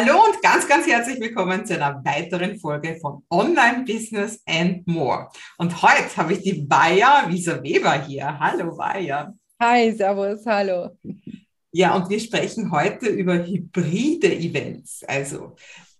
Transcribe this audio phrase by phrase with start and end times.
[0.00, 5.28] Hallo und ganz, ganz herzlich willkommen zu einer weiteren Folge von Online Business and More.
[5.56, 8.38] Und heute habe ich die Bayer Wieser Weber hier.
[8.38, 9.34] Hallo Bayer.
[9.60, 10.96] Hi, Servus, hallo.
[11.72, 15.02] Ja, und wir sprechen heute über hybride Events.
[15.02, 15.56] Also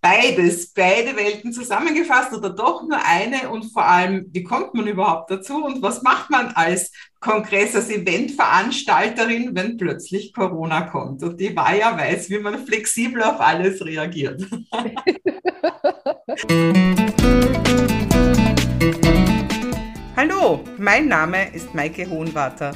[0.09, 5.30] beides, beide Welten zusammengefasst oder doch nur eine und vor allem, wie kommt man überhaupt
[5.30, 6.90] dazu und was macht man als
[7.20, 11.22] Kongress, als Eventveranstalterin, wenn plötzlich Corona kommt?
[11.22, 14.46] Und die war ja weiß, wie man flexibel auf alles reagiert.
[20.16, 22.72] Hallo, mein Name ist Maike Hohenwarter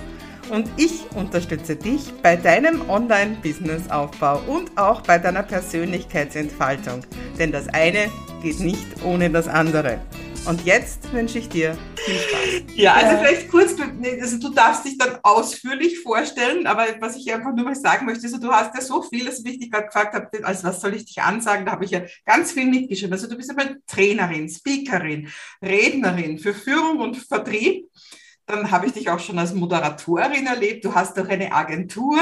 [0.52, 7.06] und ich unterstütze dich bei deinem Online-Business-Aufbau und auch bei deiner Persönlichkeitsentfaltung.
[7.38, 8.10] Denn das eine
[8.42, 9.98] geht nicht ohne das andere.
[10.44, 12.74] Und jetzt wünsche ich dir viel Spaß.
[12.74, 13.76] Ja, also vielleicht kurz,
[14.20, 18.24] also du darfst dich dann ausführlich vorstellen, aber was ich einfach nur mal sagen möchte,
[18.24, 20.82] also du hast ja so viel, also wie ich dich gerade gefragt habe, als was
[20.82, 23.14] soll ich dich ansagen, da habe ich ja ganz viel mitgeschrieben.
[23.14, 25.28] Also du bist aber Trainerin, Speakerin,
[25.62, 27.88] Rednerin für Führung und Vertrieb
[28.52, 30.84] dann habe ich dich auch schon als Moderatorin erlebt.
[30.84, 32.18] Du hast auch eine Agentur.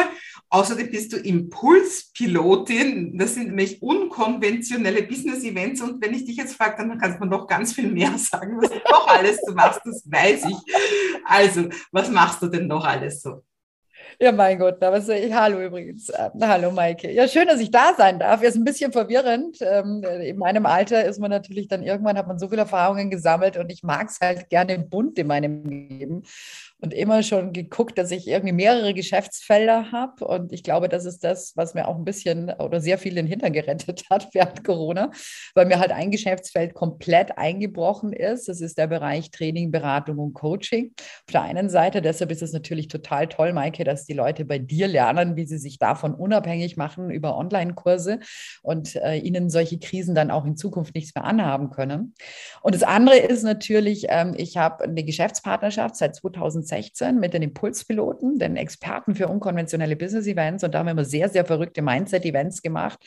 [0.49, 3.19] Außerdem bist du Impulspilotin.
[3.19, 5.83] Das sind nämlich unkonventionelle Business-Events.
[5.83, 8.71] Und wenn ich dich jetzt frage, dann kannst du noch ganz viel mehr sagen, was
[8.71, 9.81] du noch alles du machst.
[9.85, 10.57] Das weiß ich.
[11.25, 13.43] Also, was machst du denn noch alles so?
[14.23, 16.11] Ja, mein Gott, aber so, hallo übrigens.
[16.11, 17.11] Äh, hallo Maike.
[17.11, 18.43] Ja, schön, dass ich da sein darf.
[18.43, 19.57] Ist ein bisschen verwirrend.
[19.63, 23.57] Ähm, in meinem Alter ist man natürlich dann irgendwann, hat man so viele Erfahrungen gesammelt
[23.57, 26.23] und ich mag es halt gerne bunt in meinem Leben
[26.81, 30.27] und immer schon geguckt, dass ich irgendwie mehrere Geschäftsfelder habe.
[30.27, 33.27] Und ich glaube, das ist das, was mir auch ein bisschen oder sehr viel den
[33.27, 35.11] Hintern gerettet hat während Corona,
[35.55, 38.49] weil mir halt ein Geschäftsfeld komplett eingebrochen ist.
[38.49, 40.93] Das ist der Bereich Training, Beratung und Coaching.
[40.97, 44.59] Auf der einen Seite, deshalb ist es natürlich total toll, Maike, dass die Leute bei
[44.59, 48.21] dir lernen, wie sie sich davon unabhängig machen über Online-Kurse
[48.63, 52.15] und äh, ihnen solche Krisen dann auch in Zukunft nichts mehr anhaben können.
[52.63, 57.43] Und das andere ist natürlich, ähm, ich habe eine Geschäftspartnerschaft seit 2010 2016 mit den
[57.43, 60.65] Impulspiloten, den Experten für unkonventionelle Business Events.
[60.65, 62.99] Und da haben wir immer sehr, sehr verrückte Mindset-Events gemacht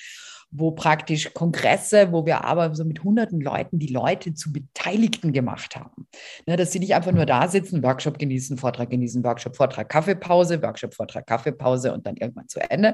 [0.56, 5.76] wo praktisch Kongresse, wo wir aber so mit hunderten Leuten die Leute zu Beteiligten gemacht
[5.76, 6.08] haben.
[6.46, 10.62] Ne, dass sie nicht einfach nur da sitzen, Workshop genießen, Vortrag genießen, Workshop, Vortrag, Kaffeepause,
[10.62, 12.94] Workshop, Vortrag, Kaffeepause und dann irgendwann zu Ende,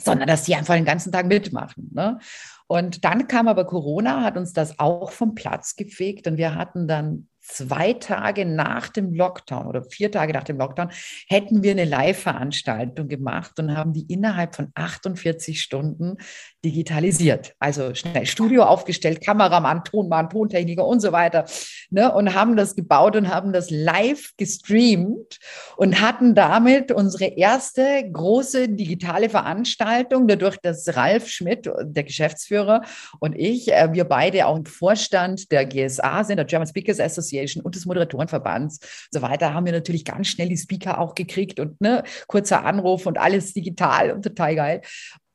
[0.00, 1.90] sondern dass sie einfach den ganzen Tag mitmachen.
[1.92, 2.18] Ne?
[2.66, 6.88] Und dann kam aber Corona, hat uns das auch vom Platz gefegt und wir hatten
[6.88, 10.90] dann zwei Tage nach dem Lockdown oder vier Tage nach dem Lockdown
[11.28, 16.16] hätten wir eine Live-Veranstaltung gemacht und haben die innerhalb von 48 Stunden
[16.64, 17.54] digitalisiert.
[17.58, 21.44] Also schnell Studio aufgestellt, Kameramann, Tonmann, Tontechniker und so weiter.
[21.90, 25.38] Ne, und haben das gebaut und haben das live gestreamt
[25.76, 32.82] und hatten damit unsere erste große digitale Veranstaltung, dadurch, dass Ralf Schmidt, der Geschäftsführer,
[33.18, 37.62] und ich, äh, wir beide auch im Vorstand der GSA sind, der German Speakers Association,
[37.62, 41.60] und des Moderatorenverbands und so weiter, haben wir natürlich ganz schnell die Speaker auch gekriegt
[41.60, 44.80] und ne, kurzer Anruf und alles digital und total geil.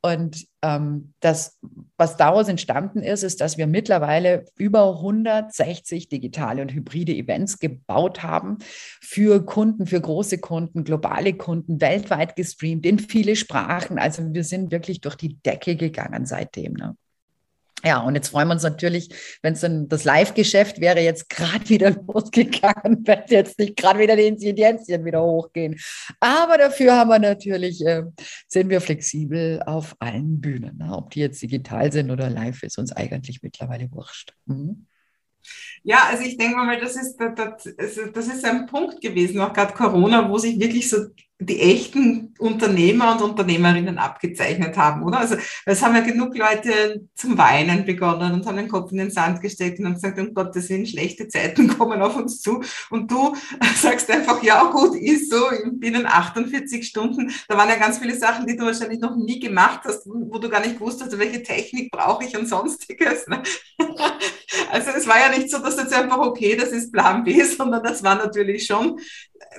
[0.00, 1.58] Und ähm, das,
[1.96, 8.22] was daraus entstanden ist, ist, dass wir mittlerweile über 160 digitale und hybride Events gebaut
[8.22, 8.58] haben
[9.00, 13.98] für Kunden, für große Kunden, globale Kunden, weltweit gestreamt in viele Sprachen.
[13.98, 16.74] Also wir sind wirklich durch die Decke gegangen seitdem.
[16.74, 16.96] Ne?
[17.84, 19.08] Ja, und jetzt freuen wir uns natürlich,
[19.42, 24.16] wenn es dann das Live-Geschäft wäre jetzt gerade wieder losgegangen, wenn jetzt nicht gerade wieder
[24.16, 25.78] die Inzidenzien wieder hochgehen.
[26.18, 28.02] Aber dafür haben wir natürlich, äh,
[28.48, 30.78] sind wir flexibel auf allen Bühnen.
[30.78, 30.92] Ne?
[30.92, 34.34] Ob die jetzt digital sind oder live, ist uns eigentlich mittlerweile wurscht.
[34.46, 34.86] Mhm.
[35.84, 37.68] Ja, also ich denke mal, das ist, das,
[38.12, 41.06] das ist ein Punkt gewesen, auch gerade Corona, wo sich wirklich so
[41.40, 45.20] die echten Unternehmer und Unternehmerinnen abgezeichnet haben, oder?
[45.20, 49.12] Also es haben ja genug Leute zum Weinen begonnen und haben den Kopf in den
[49.12, 52.62] Sand gesteckt und haben gesagt, um Gottes Willen, schlechte Zeiten kommen auf uns zu.
[52.90, 53.36] Und du
[53.76, 55.40] sagst einfach, ja gut, ist so,
[55.72, 59.82] binnen 48 Stunden, da waren ja ganz viele Sachen, die du wahrscheinlich noch nie gemacht
[59.84, 63.26] hast, wo du gar nicht wusstest, welche Technik brauche ich und sonstiges.
[63.28, 63.42] Ne?
[64.70, 67.82] Also es war ja nicht so, dass jetzt einfach, okay, das ist Plan B, sondern
[67.82, 68.98] das war natürlich schon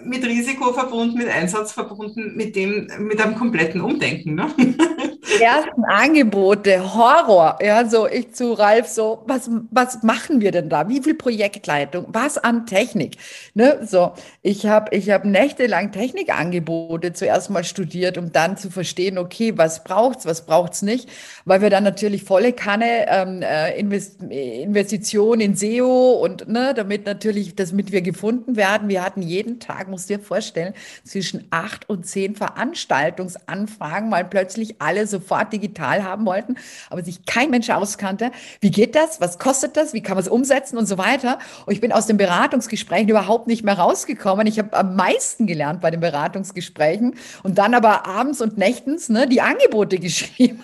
[0.04, 4.36] mit Risiko verbunden, mit Einsatz verbunden, mit dem, mit einem kompletten Umdenken.
[4.36, 4.48] Ne?
[5.42, 7.60] Ersten Angebote, Horror.
[7.62, 10.90] Ja, so ich zu Ralf so, was, was machen wir denn da?
[10.90, 12.06] Wie viel Projektleitung?
[12.10, 13.18] Was an Technik?
[13.54, 19.18] Ne, so, ich habe ich hab nächtelang Technikangebote zuerst mal studiert, um dann zu verstehen,
[19.18, 21.10] okay, was braucht's, was braucht's nicht,
[21.46, 27.06] weil wir dann natürlich volle Kanne ähm, äh, Invest Investition in SEO und ne, damit
[27.06, 28.90] natürlich, damit wir gefunden werden.
[28.90, 35.08] Wir hatten jeden Tag musst dir vorstellen, zwischen acht und zehn Veranstaltungsanfragen, weil plötzlich alle
[35.08, 36.56] so sofort digital haben wollten,
[36.90, 38.32] aber sich kein Mensch auskannte.
[38.62, 39.22] Wie geht das?
[39.22, 39.94] Was kostet das?
[39.94, 41.40] Wie kann man es umsetzen und so weiter?
[41.66, 44.48] Und ich bin aus den Beratungsgesprächen überhaupt nicht mehr rausgekommen.
[44.48, 49.28] Ich habe am meisten gelernt bei den Beratungsgesprächen und dann aber abends und nächtens ne,
[49.28, 50.62] die Angebote geschrieben.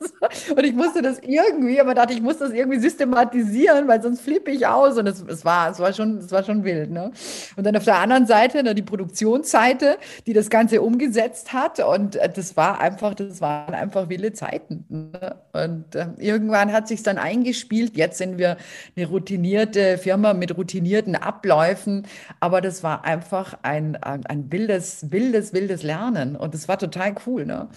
[0.56, 4.50] Und ich musste das irgendwie, aber dachte, ich muss das irgendwie systematisieren, weil sonst flippe
[4.50, 4.96] ich aus.
[4.98, 6.90] Und es, es, war, es, war, schon, es war schon wild.
[6.90, 7.10] Ne?
[7.56, 11.80] Und dann auf der anderen Seite ne, die Produktionsseite, die das Ganze umgesetzt hat.
[11.80, 14.84] Und äh, das war einfach, das waren einfach wilde Zeiten.
[14.88, 15.36] Ne?
[15.52, 17.96] Und äh, irgendwann hat sich dann eingespielt.
[17.96, 18.56] Jetzt sind wir
[18.96, 22.06] eine routinierte Firma mit routinierten Abläufen.
[22.40, 26.36] Aber das war einfach ein, ein, ein wildes, wildes, wildes Lernen.
[26.36, 27.46] Und das war total cool.
[27.46, 27.68] Ne?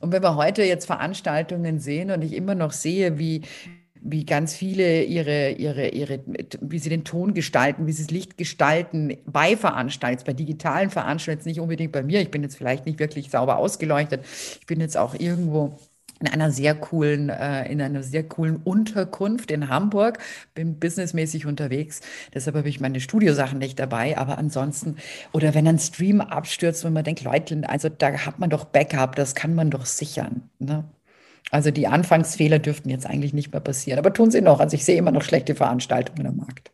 [0.00, 3.42] Und wenn wir heute jetzt Veranstaltungen Veranstaltungen sehen und ich immer noch sehe, wie,
[4.00, 6.20] wie ganz viele ihre, ihre, ihre,
[6.60, 11.48] wie sie den Ton gestalten, wie sie das Licht gestalten bei Veranstaltungen, bei digitalen Veranstaltungen,
[11.48, 14.24] nicht unbedingt bei mir, ich bin jetzt vielleicht nicht wirklich sauber ausgeleuchtet,
[14.60, 15.78] ich bin jetzt auch irgendwo
[16.18, 20.18] in einer sehr coolen, äh, in einer sehr coolen Unterkunft in Hamburg,
[20.54, 22.00] bin businessmäßig unterwegs.
[22.32, 24.16] Deshalb habe ich meine Studiosachen nicht dabei.
[24.16, 24.96] Aber ansonsten,
[25.32, 29.14] oder wenn ein Stream abstürzt, wenn man denkt, Leute, also da hat man doch Backup,
[29.14, 30.48] das kann man doch sichern.
[30.58, 30.84] Ne?
[31.50, 34.60] Also die Anfangsfehler dürften jetzt eigentlich nicht mehr passieren, aber tun sie noch.
[34.60, 36.70] Also ich sehe immer noch schlechte Veranstaltungen am Markt.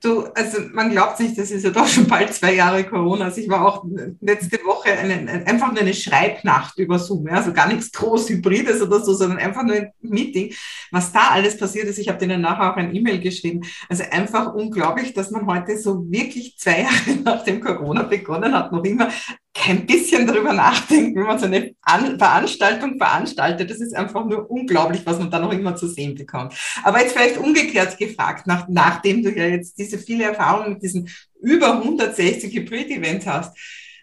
[0.00, 3.24] Du, also man glaubt nicht, das ist ja doch schon bald zwei Jahre Corona.
[3.24, 3.84] Also ich war auch
[4.20, 9.00] letzte Woche eine, einfach nur eine Schreibnacht über Zoom, also gar nichts groß Hybrides oder
[9.00, 10.54] so, sondern einfach nur ein Meeting.
[10.92, 13.62] Was da alles passiert ist, ich habe denen nachher auch ein E-Mail geschrieben.
[13.88, 18.70] Also einfach unglaublich, dass man heute so wirklich zwei Jahre nach dem Corona begonnen hat,
[18.70, 19.08] noch immer
[19.58, 23.70] kein bisschen darüber nachdenken, wenn man so eine An Veranstaltung veranstaltet.
[23.70, 26.54] Das ist einfach nur unglaublich, was man da noch immer zu sehen bekommt.
[26.82, 31.08] Aber jetzt vielleicht umgekehrt gefragt, nach, nachdem du ja jetzt diese viele Erfahrungen mit diesen
[31.40, 33.56] über 160 Hybrid-Events hast,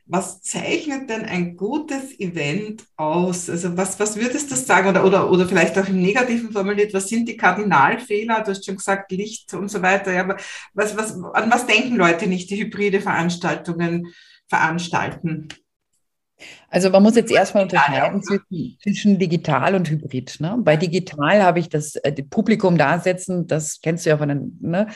[0.08, 3.50] was zeichnet denn ein gutes Event aus?
[3.50, 4.90] Also was, was würdest du sagen?
[4.90, 8.42] Oder, oder, oder vielleicht auch im Negativen formuliert, was sind die Kardinalfehler?
[8.42, 10.14] Du hast schon gesagt, Licht und so weiter.
[10.14, 10.38] Ja, aber
[10.74, 14.14] was, was, an was denken Leute nicht, die hybride Veranstaltungen
[14.50, 15.48] veranstalten.
[16.76, 20.42] Also man muss jetzt erstmal unterscheiden zwischen, zwischen, digital und hybrid.
[20.42, 20.58] Ne?
[20.60, 24.58] Bei digital habe ich das, äh, Publikum da sitzen, das kennst du ja von einem,
[24.60, 24.88] ne?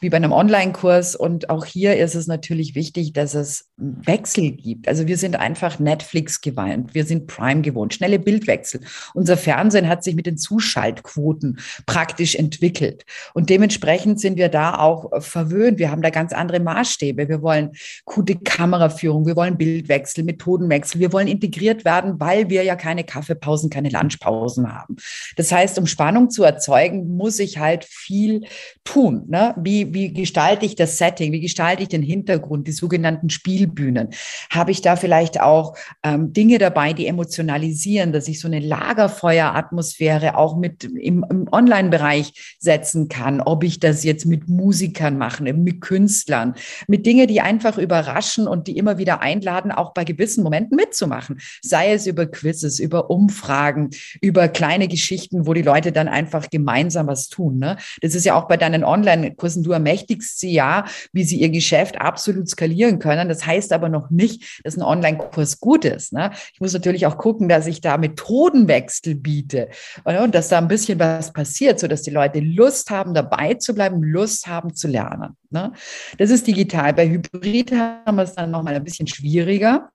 [0.00, 1.14] wie bei einem Online-Kurs.
[1.14, 4.88] Und auch hier ist es natürlich wichtig, dass es Wechsel gibt.
[4.88, 8.80] Also wir sind einfach Netflix gewandt, wir sind Prime gewohnt, schnelle Bildwechsel.
[9.14, 13.04] Unser Fernsehen hat sich mit den Zuschaltquoten praktisch entwickelt.
[13.34, 15.78] Und dementsprechend sind wir da auch verwöhnt.
[15.78, 17.28] Wir haben da ganz andere Maßstäbe.
[17.28, 17.70] Wir wollen
[18.04, 23.04] gute Kameraführung, wir wollen Bildwechsel, Methodenwechsel, wir wollen wollen integriert werden, weil wir ja keine
[23.04, 24.96] Kaffeepausen, keine Lunchpausen haben.
[25.36, 28.46] Das heißt, um Spannung zu erzeugen, muss ich halt viel
[28.84, 29.24] tun.
[29.28, 29.54] Ne?
[29.58, 31.32] Wie, wie gestalte ich das Setting?
[31.32, 34.08] Wie gestalte ich den Hintergrund, die sogenannten Spielbühnen?
[34.50, 40.38] Habe ich da vielleicht auch ähm, Dinge dabei, die emotionalisieren, dass ich so eine Lagerfeueratmosphäre
[40.38, 43.42] auch mit im, im Online-Bereich setzen kann?
[43.42, 46.54] Ob ich das jetzt mit Musikern mache, mit Künstlern,
[46.88, 50.99] mit Dingen, die einfach überraschen und die immer wieder einladen, auch bei gewissen Momenten mitzumachen
[51.06, 51.40] machen.
[51.62, 57.06] Sei es über Quizzes, über Umfragen, über kleine Geschichten, wo die Leute dann einfach gemeinsam
[57.06, 57.58] was tun.
[57.58, 57.76] Ne?
[58.02, 59.62] Das ist ja auch bei deinen Online-Kursen.
[59.62, 63.28] Du ermächtigst sie ja, wie sie ihr Geschäft absolut skalieren können.
[63.28, 66.12] Das heißt aber noch nicht, dass ein Online-Kurs gut ist.
[66.12, 66.30] Ne?
[66.52, 69.68] Ich muss natürlich auch gucken, dass ich da Methodenwechsel biete
[70.04, 74.02] und dass da ein bisschen was passiert, sodass die Leute Lust haben, dabei zu bleiben,
[74.02, 75.36] Lust haben zu lernen.
[75.50, 75.72] Ne?
[76.18, 76.92] Das ist digital.
[76.94, 79.90] Bei Hybrid haben wir es dann nochmal ein bisschen schwieriger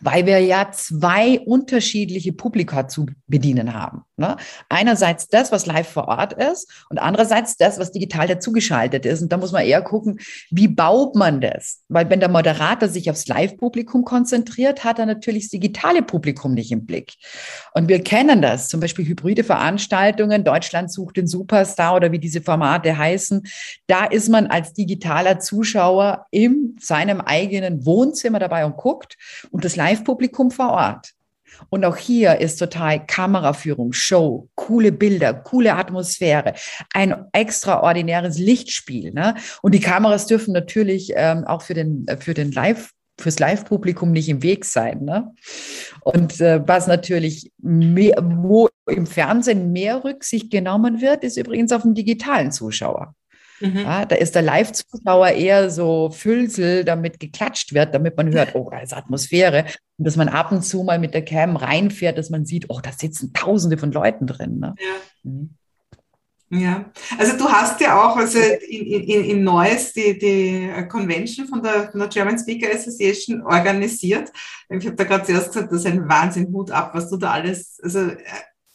[0.00, 4.04] weil wir ja zwei unterschiedliche Publika zu bedienen haben.
[4.16, 4.36] Ne?
[4.68, 9.22] Einerseits das, was live vor Ort ist und andererseits das, was digital dazugeschaltet ist.
[9.22, 11.80] Und da muss man eher gucken, wie baut man das?
[11.88, 16.70] Weil wenn der Moderator sich aufs Live-Publikum konzentriert, hat er natürlich das digitale Publikum nicht
[16.70, 17.14] im Blick.
[17.72, 22.42] Und wir kennen das, zum Beispiel hybride Veranstaltungen, Deutschland sucht den Superstar oder wie diese
[22.42, 23.42] Formate heißen.
[23.86, 29.16] Da ist man als digitaler Zuschauer in seinem eigenen Wohnzimmer dabei und guckt
[29.50, 31.12] und das Live-Publikum vor Ort.
[31.68, 36.54] Und auch hier ist total Kameraführung, Show, coole Bilder, coole Atmosphäre,
[36.94, 39.12] ein extraordinäres Lichtspiel.
[39.12, 39.34] Ne?
[39.62, 44.30] Und die Kameras dürfen natürlich ähm, auch für den, für den Live fürs Live-Publikum nicht
[44.30, 45.04] im Weg sein.
[45.04, 45.34] Ne?
[46.00, 51.82] Und äh, was natürlich mehr, wo im Fernsehen mehr Rücksicht genommen wird, ist übrigens auf
[51.82, 53.14] den digitalen Zuschauer.
[53.60, 53.78] Mhm.
[53.78, 58.68] Ja, da ist der Live-Zuschauer eher so Füllsel, damit geklatscht wird, damit man hört, oh,
[58.70, 59.66] da ist Atmosphäre.
[59.98, 62.80] Und dass man ab und zu mal mit der Cam reinfährt, dass man sieht, oh,
[62.82, 64.58] da sitzen Tausende von Leuten drin.
[64.58, 64.74] Ne?
[64.78, 65.30] Ja.
[65.30, 65.50] Mhm.
[66.52, 71.62] Ja, also du hast ja auch also in, in, in Neuss die, die Convention von
[71.62, 74.32] der, von der German Speaker Association organisiert.
[74.68, 77.30] Ich habe da gerade zuerst gesagt, das ist ein Wahnsinn, Hut ab, was du da
[77.30, 78.16] alles, also äh,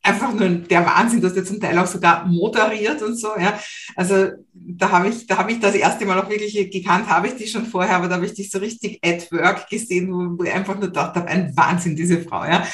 [0.05, 3.59] einfach nur der Wahnsinn, hast ja zum Teil auch sogar moderiert und so, ja.
[3.95, 7.35] Also da habe ich, da habe ich das erste Mal auch wirklich gekannt, habe ich
[7.35, 10.43] die schon vorher, aber da habe ich dich so richtig at work gesehen, wo, wo
[10.43, 12.65] ich einfach nur gedacht habe, ein Wahnsinn, diese Frau, ja.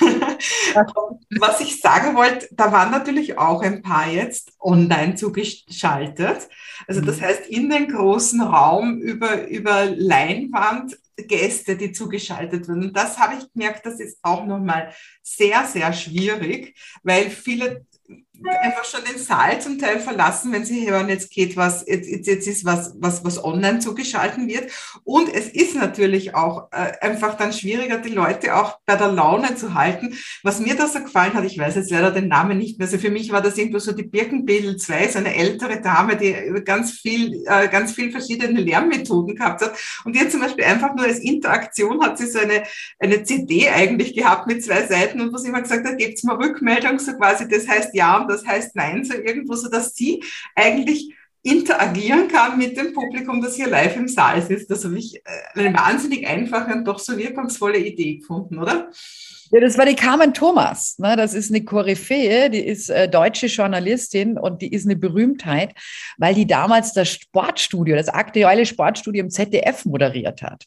[1.38, 6.48] Was ich sagen wollte, da waren natürlich auch ein paar jetzt online zugeschaltet.
[6.86, 7.22] Also das mhm.
[7.22, 12.84] heißt, in den großen Raum über, über Leinwand Gäste, die zugeschaltet wurden.
[12.84, 17.86] Und das habe ich gemerkt, das ist auch nochmal sehr, sehr schwierig, weil viele
[18.42, 22.26] einfach schon den Saal zum Teil verlassen, wenn sie hören, jetzt geht was, jetzt, jetzt,
[22.26, 24.70] jetzt ist was, was, was online zugeschalten wird.
[25.04, 29.54] Und es ist natürlich auch äh, einfach dann schwieriger, die Leute auch bei der Laune
[29.54, 30.16] zu halten.
[30.42, 32.98] Was mir da so gefallen hat, ich weiß jetzt leider den Namen nicht mehr, also
[32.98, 36.92] für mich war das irgendwo so die Birkenbedel 2, so eine ältere Dame, die ganz
[36.92, 39.74] viel, äh, ganz viel verschiedene Lernmethoden gehabt hat.
[40.04, 42.64] Und hat zum Beispiel einfach nur als Interaktion hat sie so eine,
[42.98, 46.36] eine CD eigentlich gehabt mit zwei Seiten und wo sie immer gesagt hat, gebt's mal
[46.36, 50.22] Rückmeldung, so quasi, das heißt ja und das heißt Nein, so irgendwo, so dass sie
[50.54, 51.14] eigentlich
[51.44, 54.70] interagieren kann mit dem Publikum, das hier live im Saal ist.
[54.70, 55.20] Das habe ich äh,
[55.54, 58.90] eine wahnsinnig einfache und doch so wirkungsvolle Idee gefunden, oder?
[59.50, 60.98] Ja, das war die Carmen Thomas.
[60.98, 61.16] Ne?
[61.16, 65.74] Das ist eine Koryphäe, die ist äh, deutsche Journalistin und die ist eine Berühmtheit,
[66.16, 70.64] weil die damals das Sportstudio, das aktuelle Sportstudio im ZDF moderiert hat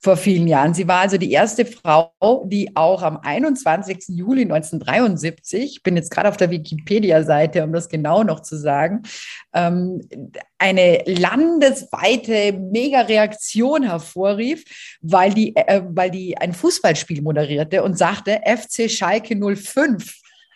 [0.00, 0.74] vor vielen Jahren.
[0.74, 2.12] Sie war also die erste Frau,
[2.46, 4.04] die auch am 21.
[4.08, 9.02] Juli 1973, ich bin jetzt gerade auf der Wikipedia-Seite, um das genau noch zu sagen,
[9.52, 10.00] ähm,
[10.58, 14.64] eine landesweite Mega-Reaktion hervorrief,
[15.00, 20.14] weil die, äh, weil die ein Fußballspiel moderierte und sagte, FC Schalke 05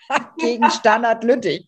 [0.39, 1.67] gegen Standard Lüttich.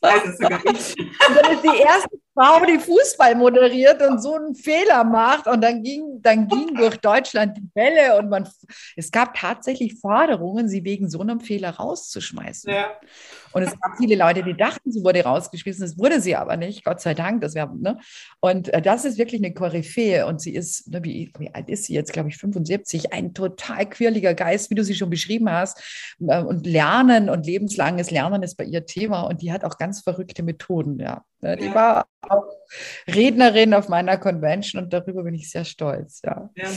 [0.00, 0.98] Also sogar ich.
[0.98, 5.46] Und dann ist die erste Frau, die Fußball moderiert und so einen Fehler macht.
[5.46, 8.48] Und dann ging, dann ging durch Deutschland die Welle und man,
[8.96, 12.72] es gab tatsächlich Forderungen, sie wegen so einem Fehler rauszuschmeißen.
[12.72, 12.92] Ja.
[13.52, 15.82] Und es gab viele Leute, die dachten, sie wurde rausgeschmissen.
[15.82, 17.40] Das wurde sie aber nicht, Gott sei Dank.
[17.40, 17.98] Das wär, ne?
[18.40, 20.26] Und äh, das ist wirklich eine Koryphäe.
[20.26, 23.88] Und sie ist, ne, wie, wie, alt ist sie jetzt, glaube ich, 75, ein total
[23.88, 25.82] quirliger Geist, wie du sie schon beschrieben hast.
[26.20, 29.22] Äh, und Lernen und lebenslanges Lernen ist bei ihr Thema.
[29.22, 31.24] Und die hat auch ganz verrückte Methoden, ja.
[31.40, 31.74] Ne, die ja.
[31.74, 32.44] war auch
[33.08, 36.20] Rednerin auf meiner Convention und darüber bin ich sehr stolz.
[36.24, 36.50] Ja.
[36.54, 36.68] ja.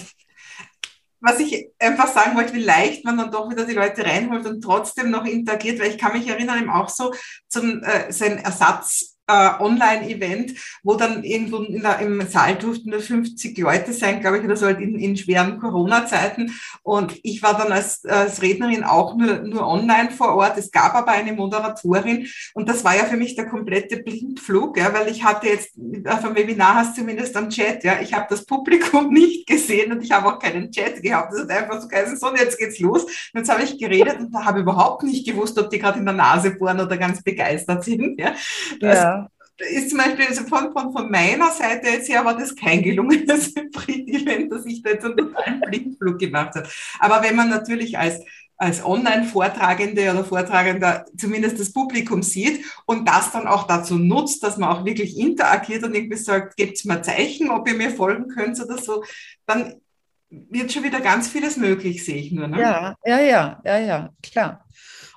[1.25, 4.61] Was ich einfach sagen wollte, wie leicht man dann doch wieder die Leute reinholt und
[4.61, 7.13] trotzdem noch interagiert, weil ich kann mich erinnern, eben auch so
[7.47, 10.53] zum äh, sein Ersatz Online-Event,
[10.83, 14.65] wo dann irgendwo der, im Saal durften nur 50 Leute sein, glaube ich, oder so
[14.65, 16.53] halt in, in schweren Corona-Zeiten.
[16.81, 20.57] Und ich war dann als, als Rednerin auch nur, nur online vor Ort.
[20.57, 24.93] Es gab aber eine Moderatorin und das war ja für mich der komplette Blindflug, ja,
[24.93, 25.71] weil ich hatte jetzt
[26.05, 30.03] auf dem Webinar hast zumindest am Chat, ja, ich habe das Publikum nicht gesehen und
[30.03, 31.33] ich habe auch keinen Chat gehabt.
[31.33, 33.03] Das hat einfach so geheißen, so, jetzt geht's los.
[33.03, 36.13] Und jetzt habe ich geredet und habe überhaupt nicht gewusst, ob die gerade in der
[36.13, 38.19] Nase bohren oder ganz begeistert sind.
[38.19, 38.33] Ja.
[38.81, 39.22] ja
[39.57, 43.53] ist zum Beispiel also von, von, von meiner Seite jetzt her war das kein gelungenes
[43.55, 46.67] Hybrid-Event, dass ich da jetzt einen totalen Blindflug gemacht habe.
[46.99, 48.21] Aber wenn man natürlich als
[48.55, 54.57] als Online-Vortragende oder Vortragender zumindest das Publikum sieht und das dann auch dazu nutzt, dass
[54.57, 58.61] man auch wirklich interagiert und irgendwie sagt, gebt mir Zeichen, ob ihr mir folgen könnt
[58.61, 59.03] oder so,
[59.45, 59.81] dann
[60.29, 62.47] wird schon wieder ganz vieles möglich, sehe ich nur.
[62.47, 62.61] Ne?
[62.61, 64.65] Ja, ja, ja, ja, ja, klar.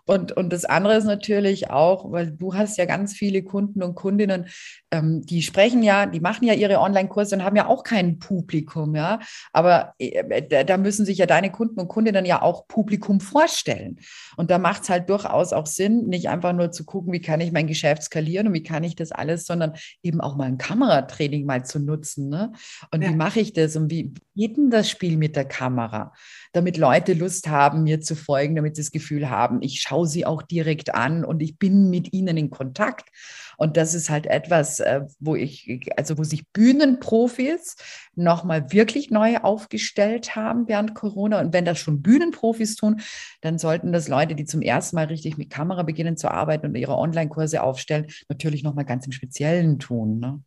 [0.06, 3.96] Und, und das andere ist natürlich auch, weil du hast ja ganz viele Kunden und
[3.96, 4.46] Kundinnen,
[4.92, 8.94] ähm, die sprechen ja, die machen ja ihre Online-Kurse und haben ja auch kein Publikum,
[8.94, 9.18] ja.
[9.52, 13.98] Aber äh, da müssen sich ja deine Kunden und Kundinnen ja auch Publikum vorstellen.
[14.36, 17.40] Und da macht es halt durchaus auch Sinn, nicht einfach nur zu gucken, wie kann
[17.40, 20.58] ich mein Geschäft skalieren und wie kann ich das alles, sondern eben auch mal ein
[20.58, 22.28] Kameratraining mal zu nutzen.
[22.28, 22.52] Ne?
[22.92, 23.10] Und ja.
[23.10, 26.12] wie mache ich das und wie geht denn das Spiel mit der Kamera,
[26.56, 30.24] damit Leute Lust haben, mir zu folgen, damit sie das Gefühl haben, ich schaue sie
[30.24, 33.10] auch direkt an und ich bin mit ihnen in Kontakt.
[33.58, 37.76] Und das ist halt etwas, äh, wo ich, also wo sich Bühnenprofis
[38.14, 41.40] nochmal wirklich neu aufgestellt haben während Corona.
[41.40, 43.00] Und wenn das schon Bühnenprofis tun,
[43.40, 46.74] dann sollten das Leute, die zum ersten Mal richtig mit Kamera beginnen zu arbeiten und
[46.74, 50.20] ihre Online-Kurse aufstellen, natürlich nochmal ganz im Speziellen tun.
[50.20, 50.40] Ne?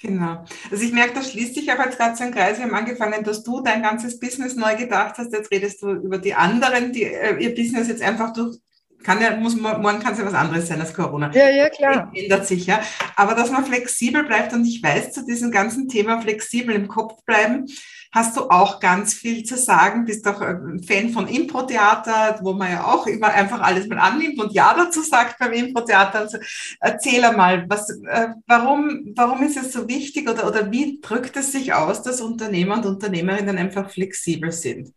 [0.00, 0.44] Genau.
[0.70, 2.58] Also ich merke, da schließt sich aber jetzt gerade so ein Kreis.
[2.58, 5.32] Wir haben angefangen, dass du dein ganzes Business neu gedacht hast.
[5.32, 8.58] Jetzt redest du über die anderen, die äh, ihr Business jetzt einfach durch
[9.02, 11.30] kann ja, muss, morgen kann es ja was anderes sein als Corona.
[11.32, 12.10] Ja, ja, klar.
[12.14, 12.80] Ändert sich ja.
[13.16, 17.24] Aber dass man flexibel bleibt und ich weiß zu diesem ganzen Thema flexibel im Kopf
[17.24, 17.66] bleiben,
[18.10, 20.04] hast du auch ganz viel zu sagen.
[20.04, 24.40] Bist doch ein Fan von Impro-Theater, wo man ja auch immer einfach alles mal annimmt
[24.40, 26.20] und Ja dazu sagt beim Impro-Theater.
[26.20, 26.38] Also
[26.80, 31.52] erzähl einmal, was, äh, warum, warum ist es so wichtig oder, oder wie drückt es
[31.52, 34.92] sich aus, dass Unternehmer und Unternehmerinnen einfach flexibel sind?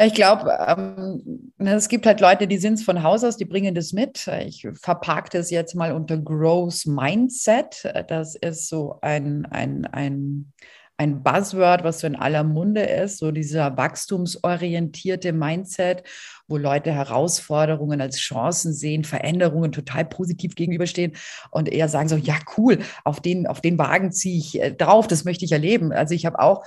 [0.00, 3.74] Ich glaube, ähm, es gibt halt Leute, die sind es von Haus aus, die bringen
[3.74, 4.30] das mit.
[4.46, 7.82] Ich verpacke das jetzt mal unter Growth Mindset.
[8.06, 10.52] Das ist so ein, ein, ein,
[10.98, 16.02] ein Buzzword, was so in aller Munde ist, so dieser wachstumsorientierte Mindset,
[16.48, 21.12] wo Leute Herausforderungen als Chancen sehen, Veränderungen total positiv gegenüberstehen
[21.52, 25.06] und eher sagen so, ja cool, auf den, auf den Wagen ziehe ich äh, drauf,
[25.06, 25.92] das möchte ich erleben.
[25.92, 26.64] Also ich habe auch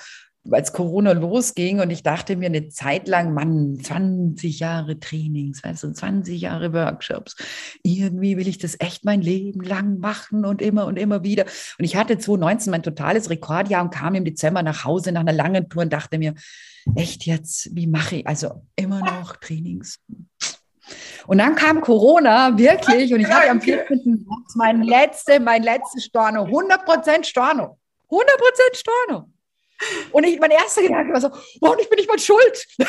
[0.50, 5.84] als Corona losging und ich dachte mir eine Zeit lang, Mann, 20 Jahre Trainings, weißt
[5.84, 7.36] du, 20 Jahre Workshops.
[7.84, 11.46] Irgendwie will ich das echt mein Leben lang machen und immer und immer wieder.
[11.78, 15.34] Und ich hatte 2019 mein totales Rekordjahr und kam im Dezember nach Hause nach einer
[15.34, 16.34] langen Tour und dachte mir,
[16.96, 20.00] echt jetzt, wie mache ich, also immer noch Trainings.
[21.28, 24.26] Und dann kam Corona, wirklich, und ich hatte am 14.
[24.28, 27.78] März mein letzte, mein letztes Storno, 100% Storno.
[28.10, 28.24] 100%
[28.74, 29.30] Storno.
[30.12, 31.30] Und ich, mein erster Gedanke war so,
[31.62, 32.66] oh, ich bin nicht mal schuld.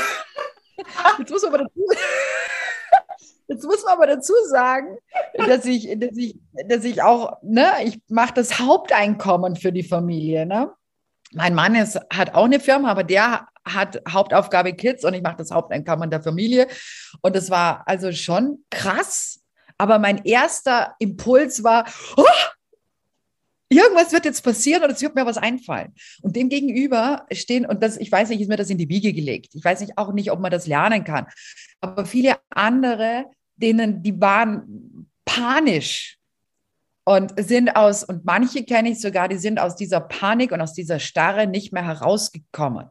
[1.19, 1.81] Jetzt muss man aber dazu,
[3.49, 4.99] jetzt muss man aber dazu sagen,
[5.35, 10.47] dass ich, dass ich, dass ich auch, ne, ich mache das Haupteinkommen für die Familie.
[10.47, 10.73] Ne?
[11.33, 15.37] Mein Mann ist, hat auch eine Firma, aber der hat Hauptaufgabe Kids und ich mache
[15.37, 16.67] das Haupteinkommen der Familie.
[17.21, 19.41] Und das war also schon krass.
[19.79, 22.25] Aber mein erster Impuls war, oh,
[23.73, 25.95] irgendwas wird jetzt passieren und es wird mir was einfallen.
[26.23, 29.13] Und dem gegenüber stehen, und das, ich weiß nicht, ist mir das in die Wiege
[29.13, 29.55] gelegt.
[29.55, 31.27] Ich weiß nicht auch nicht, ob man das lernen kann.
[31.81, 33.27] Aber viele andere,
[33.57, 36.19] denen, die waren panisch
[37.05, 40.73] und sind aus, und manche kenne ich sogar, die sind aus dieser Panik und aus
[40.73, 42.89] dieser Starre nicht mehr herausgekommen.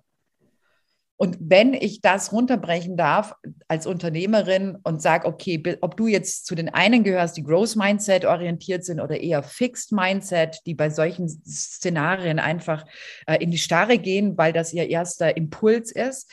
[1.21, 3.35] Und wenn ich das runterbrechen darf
[3.67, 8.25] als Unternehmerin und sage, okay, ob du jetzt zu den einen gehörst, die Growth Mindset
[8.25, 12.87] orientiert sind oder eher Fixed Mindset, die bei solchen Szenarien einfach
[13.27, 16.31] äh, in die Starre gehen, weil das ihr erster Impuls ist,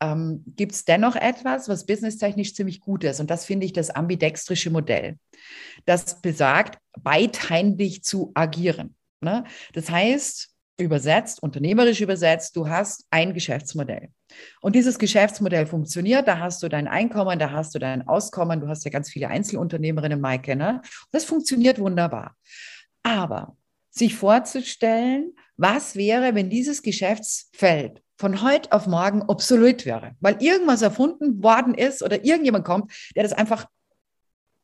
[0.00, 3.20] ähm, gibt es dennoch etwas, was businesstechnisch ziemlich gut ist.
[3.20, 5.18] Und das finde ich das ambidextrische Modell.
[5.84, 8.96] Das besagt, beidhändig zu agieren.
[9.20, 9.44] Ne?
[9.74, 14.08] Das heißt, übersetzt, unternehmerisch übersetzt, du hast ein Geschäftsmodell.
[14.60, 18.68] Und dieses Geschäftsmodell funktioniert, da hast du dein Einkommen, da hast du dein Auskommen, du
[18.68, 20.82] hast ja ganz viele Einzelunternehmerinnen, Maike, ne?
[21.12, 22.36] Das funktioniert wunderbar.
[23.02, 23.56] Aber
[23.90, 30.82] sich vorzustellen, was wäre, wenn dieses Geschäftsfeld von heute auf morgen obsolet wäre, weil irgendwas
[30.82, 33.66] erfunden worden ist oder irgendjemand kommt, der das einfach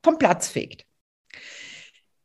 [0.02, 0.85] vom Platz fegt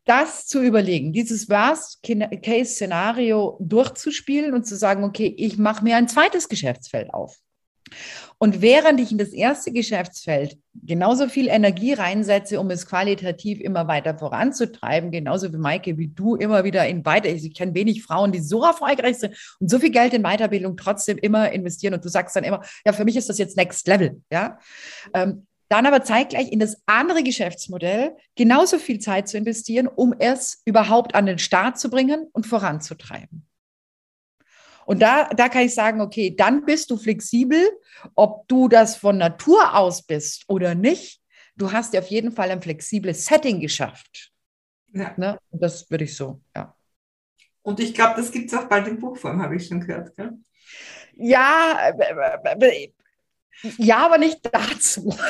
[0.04, 6.48] das zu überlegen, dieses Worst-Case-Szenario durchzuspielen und zu sagen, okay, ich mache mir ein zweites
[6.48, 7.36] Geschäftsfeld auf.
[8.38, 13.86] Und während ich in das erste Geschäftsfeld genauso viel Energie reinsetze, um es qualitativ immer
[13.86, 18.32] weiter voranzutreiben, genauso wie Maike, wie du immer wieder in weiter, ich kenne wenig Frauen,
[18.32, 22.08] die so erfolgreich sind und so viel Geld in Weiterbildung trotzdem immer investieren und du
[22.08, 24.58] sagst dann immer, ja, für mich ist das jetzt Next Level, ja.
[25.14, 30.60] Ähm, dann aber zeitgleich in das andere Geschäftsmodell genauso viel Zeit zu investieren, um es
[30.66, 33.48] überhaupt an den Start zu bringen und voranzutreiben.
[34.84, 37.70] Und da, da kann ich sagen, okay, dann bist du flexibel,
[38.14, 41.22] ob du das von Natur aus bist oder nicht.
[41.56, 44.30] Du hast dir auf jeden Fall ein flexibles Setting geschafft.
[44.92, 45.14] Ja.
[45.16, 45.38] Ne?
[45.50, 46.76] Und das würde ich so, ja.
[47.62, 50.14] Und ich glaube, das gibt es auch bald in Buchform, habe ich schon gehört.
[50.16, 50.32] Gell?
[51.14, 52.92] Ja, äh, äh, äh,
[53.78, 55.14] ja, aber nicht dazu.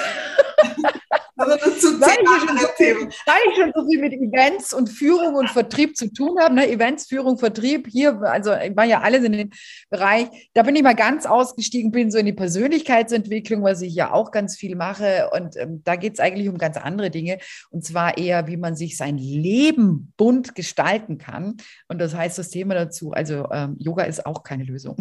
[1.36, 2.94] Aber dazu weil, ich schon so viel,
[3.26, 6.70] weil ich schon so viel mit Events und Führung und Vertrieb zu tun habe, ne?
[6.70, 9.50] Events, Führung, Vertrieb, hier, also ich war ja alles in dem
[9.90, 14.12] Bereich, da bin ich mal ganz ausgestiegen, bin so in die Persönlichkeitsentwicklung, was ich ja
[14.12, 15.30] auch ganz viel mache.
[15.32, 17.38] Und ähm, da geht es eigentlich um ganz andere Dinge.
[17.70, 21.56] Und zwar eher, wie man sich sein Leben bunt gestalten kann.
[21.88, 24.96] Und das heißt das Thema dazu, also ähm, Yoga ist auch keine Lösung.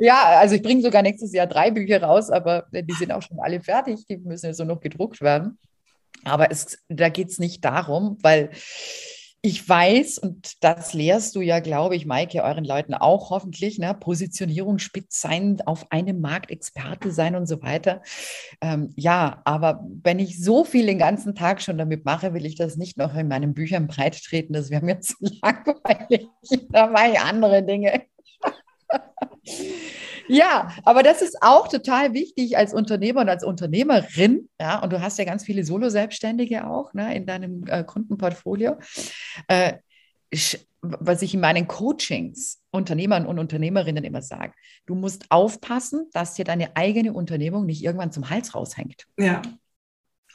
[0.00, 3.40] Ja, also ich bringe sogar nächstes Jahr drei Bücher raus, aber die sind auch schon
[3.40, 4.06] alle fertig.
[4.06, 5.58] Die müssen jetzt so noch gedruckt werden.
[6.24, 8.50] Aber es, da geht es nicht darum, weil
[9.40, 13.94] ich weiß, und das lehrst du ja, glaube ich, Maike, euren Leuten auch hoffentlich, ne?
[13.94, 18.02] Positionierung spitz sein, auf einem Markt Experte sein und so weiter.
[18.60, 22.56] Ähm, ja, aber wenn ich so viel den ganzen Tag schon damit mache, will ich
[22.56, 24.54] das nicht noch in meinen Büchern breit treten.
[24.54, 26.26] Das wäre mir zu langweilig.
[26.70, 28.02] Da mache ich andere Dinge.
[30.28, 34.48] Ja, aber das ist auch total wichtig als Unternehmer und als Unternehmerin.
[34.60, 38.76] Ja, und du hast ja ganz viele Solo-Selbstständige auch ne, in deinem äh, Kundenportfolio.
[39.48, 39.74] Äh,
[40.80, 44.52] was ich in meinen Coachings Unternehmern und Unternehmerinnen immer sage,
[44.86, 49.06] du musst aufpassen, dass dir deine eigene Unternehmung nicht irgendwann zum Hals raushängt.
[49.18, 49.42] Ja.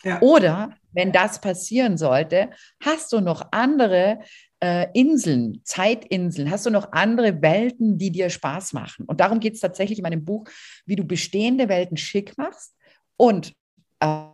[0.03, 0.21] ja.
[0.21, 2.49] Oder wenn das passieren sollte,
[2.81, 4.19] hast du noch andere
[4.63, 9.05] äh, Inseln, Zeitinseln, hast du noch andere Welten, die dir Spaß machen.
[9.05, 10.45] Und darum geht es tatsächlich in meinem Buch,
[10.85, 12.73] wie du bestehende Welten schick machst
[13.17, 13.53] und
[13.99, 14.32] äh,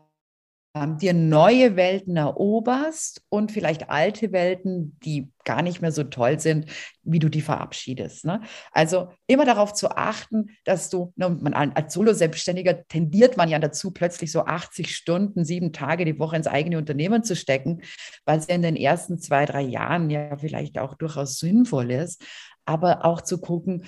[0.75, 6.67] dir neue Welten eroberst und vielleicht alte Welten, die gar nicht mehr so toll sind,
[7.01, 8.23] wie du die verabschiedest.
[8.25, 8.41] Ne?
[8.71, 13.91] Also immer darauf zu achten, dass du, ne, man, als Solo-Selbstständiger tendiert man ja dazu,
[13.91, 17.81] plötzlich so 80 Stunden, sieben Tage die Woche ins eigene Unternehmen zu stecken,
[18.25, 22.23] weil es ja in den ersten zwei, drei Jahren ja vielleicht auch durchaus sinnvoll ist,
[22.65, 23.85] aber auch zu gucken,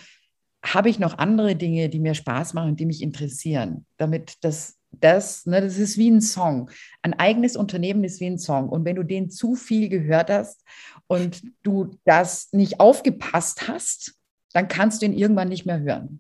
[0.63, 5.45] habe ich noch andere Dinge, die mir Spaß machen, die mich interessieren, damit das das,
[5.45, 6.69] ne, das ist wie ein Song.
[7.01, 8.69] Ein eigenes Unternehmen ist wie ein Song.
[8.69, 10.63] Und wenn du den zu viel gehört hast
[11.07, 14.15] und du das nicht aufgepasst hast,
[14.53, 16.19] dann kannst du ihn irgendwann nicht mehr hören.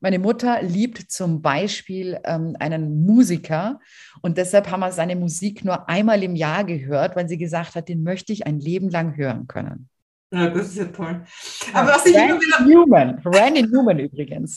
[0.00, 3.80] Meine Mutter liebt zum Beispiel ähm, einen Musiker
[4.22, 7.88] und deshalb haben wir seine Musik nur einmal im Jahr gehört, weil sie gesagt hat,
[7.88, 9.88] den möchte ich ein Leben lang hören können.
[10.32, 11.24] Ja, das ist ja toll.
[11.72, 12.64] Aber was ich Randy immer wieder...
[12.66, 14.56] Newman, Randy Newman übrigens.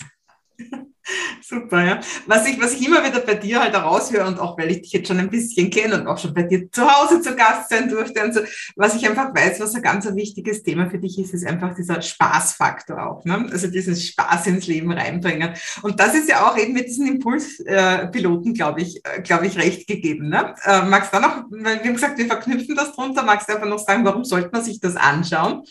[1.41, 1.99] Super, ja.
[2.25, 4.93] Was ich, was ich immer wieder bei dir halt heraushöre und auch weil ich dich
[4.93, 7.89] jetzt schon ein bisschen kenne und auch schon bei dir zu Hause zu Gast sein
[7.89, 8.41] durfte und so,
[8.75, 12.01] was ich einfach weiß, was ein ganz wichtiges Thema für dich ist, ist einfach dieser
[12.01, 13.47] Spaßfaktor auch, ne?
[13.51, 15.53] Also diesen Spaß ins Leben reinbringen.
[15.81, 20.29] Und das ist ja auch eben mit diesen Impulspiloten, glaube ich, glaube ich, recht gegeben,
[20.29, 20.55] ne?
[20.63, 23.79] Äh, magst du noch, wir haben gesagt, wir verknüpfen das drunter, magst du einfach noch
[23.79, 25.63] sagen, warum sollte man sich das anschauen?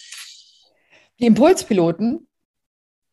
[1.19, 2.27] Die Impulspiloten,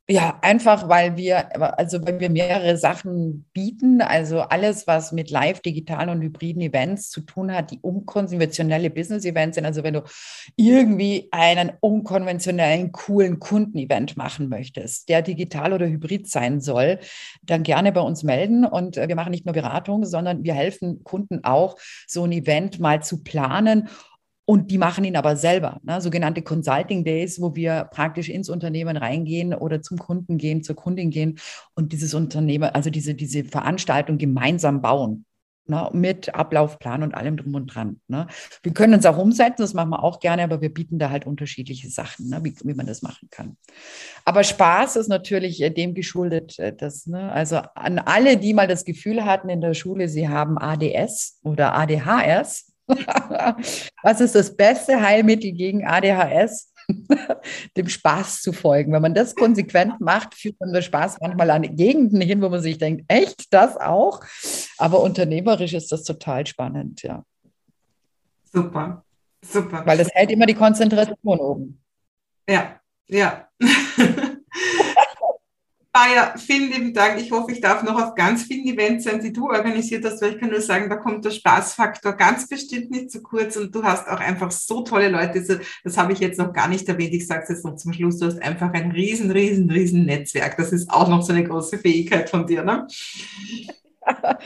[0.09, 5.61] ja, einfach weil wir, also weil wir mehrere Sachen bieten, also alles, was mit live,
[5.61, 9.65] digitalen und hybriden Events zu tun hat, die unkonventionelle Business-Events sind.
[9.65, 10.03] Also wenn du
[10.57, 16.99] irgendwie einen unkonventionellen, coolen Kundenevent machen möchtest, der digital oder hybrid sein soll,
[17.41, 18.65] dann gerne bei uns melden.
[18.65, 23.01] Und wir machen nicht nur Beratung, sondern wir helfen Kunden auch, so ein Event mal
[23.01, 23.87] zu planen
[24.45, 26.01] und die machen ihn aber selber, ne?
[26.01, 31.11] sogenannte Consulting Days, wo wir praktisch ins Unternehmen reingehen oder zum Kunden gehen, zur Kundin
[31.11, 31.39] gehen
[31.75, 35.25] und dieses Unternehmen, also diese, diese Veranstaltung gemeinsam bauen.
[35.65, 35.89] Ne?
[35.93, 38.01] Mit Ablaufplan und allem drum und dran.
[38.09, 38.27] Ne?
[38.63, 41.25] Wir können uns auch umsetzen, das machen wir auch gerne, aber wir bieten da halt
[41.25, 42.43] unterschiedliche Sachen, ne?
[42.43, 43.55] wie, wie man das machen kann.
[44.25, 47.31] Aber Spaß ist natürlich äh, dem geschuldet, äh, dass, ne?
[47.31, 51.75] also an alle, die mal das Gefühl hatten in der Schule, sie haben ADS oder
[51.75, 52.72] ADHS,
[54.03, 56.73] Was ist das beste Heilmittel gegen ADHS?
[57.77, 58.91] dem Spaß zu folgen.
[58.91, 62.61] Wenn man das konsequent macht, führt man der Spaß manchmal an Gegenden hin, wo man
[62.61, 64.21] sich denkt, echt, das auch?
[64.77, 67.23] Aber unternehmerisch ist das total spannend, ja.
[68.51, 69.03] Super,
[69.43, 69.85] super.
[69.85, 71.81] Weil das hält immer die Konzentration oben.
[72.47, 73.47] Ja, ja.
[75.95, 77.21] Ah ja, vielen lieben Dank.
[77.21, 80.33] Ich hoffe, ich darf noch auf ganz vielen Events sein, die du organisiert hast, weil
[80.33, 83.83] ich kann nur sagen, da kommt der Spaßfaktor ganz bestimmt nicht zu kurz und du
[83.83, 85.59] hast auch einfach so tolle Leute.
[85.83, 87.13] Das, habe ich jetzt noch gar nicht erwähnt.
[87.13, 88.17] Ich sage es jetzt noch zum Schluss.
[88.17, 90.57] Du hast einfach ein riesen, riesen, riesen Netzwerk.
[90.57, 92.87] Das ist auch noch so eine große Fähigkeit von dir, ne?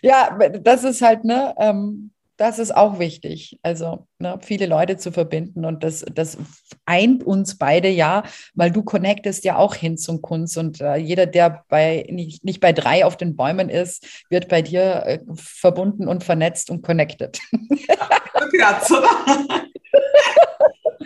[0.00, 3.58] Ja, das ist halt, ne, ähm, das ist auch wichtig.
[3.62, 6.36] Also ne, viele Leute zu verbinden und das, das
[6.84, 11.26] eint uns beide ja, weil du connectest ja auch hin zum Kunst und äh, jeder,
[11.26, 16.08] der bei nicht, nicht bei drei auf den Bäumen ist, wird bei dir äh, verbunden
[16.08, 17.38] und vernetzt und connected.
[17.88, 18.80] Ja,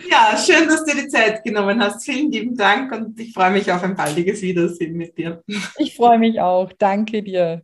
[0.09, 2.03] ja, schön, dass du dir die Zeit genommen hast.
[2.03, 5.43] Vielen lieben Dank und ich freue mich auf ein baldiges Wiedersehen mit dir.
[5.77, 6.71] Ich freue mich auch.
[6.73, 7.63] Danke dir.